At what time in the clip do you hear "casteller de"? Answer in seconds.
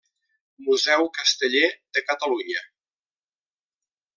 1.17-2.05